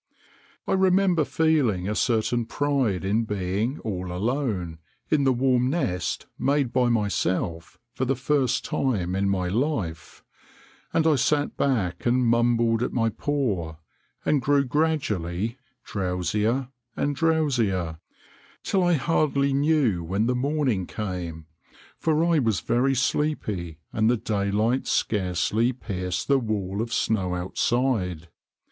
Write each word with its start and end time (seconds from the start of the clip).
I 0.67 0.73
remember 0.73 1.23
feeling 1.23 1.87
a 1.87 1.93
certain 1.93 2.47
pride 2.47 3.05
in 3.05 3.23
being 3.23 3.77
all 3.81 4.11
alone, 4.11 4.79
in 5.11 5.25
the 5.25 5.31
warm 5.31 5.69
nest 5.69 6.25
made 6.39 6.73
by 6.73 6.89
myself, 6.89 7.77
for 7.93 8.05
the 8.05 8.15
first 8.15 8.65
time 8.65 9.15
in 9.15 9.29
my 9.29 9.47
life; 9.47 10.23
and 10.91 11.05
I 11.05 11.17
sat 11.17 11.55
back 11.55 12.07
and 12.07 12.25
mumbled 12.25 12.81
at 12.81 12.91
my 12.93 13.09
paw, 13.09 13.75
and 14.25 14.41
grew 14.41 14.65
gradually 14.65 15.59
drowsier 15.85 16.69
and 16.97 17.15
drowsier, 17.15 17.99
till 18.63 18.81
I 18.83 18.93
hardly 18.93 19.53
knew 19.53 20.03
when 20.03 20.25
the 20.25 20.33
morning 20.33 20.87
came, 20.87 21.45
for 21.99 22.25
I 22.25 22.39
was 22.39 22.61
very 22.61 22.95
sleepy 22.95 23.77
and 23.93 24.09
the 24.09 24.17
daylight 24.17 24.87
scarcely 24.87 25.71
pierced 25.73 26.27
the 26.27 26.39
wall 26.39 26.81
of 26.81 26.91
snow 26.91 27.35
outside. 27.35 28.29